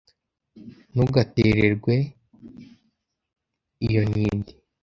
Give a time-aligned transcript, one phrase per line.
[0.91, 1.95] Ntugatererwe
[3.87, 4.51] iyo ntindi!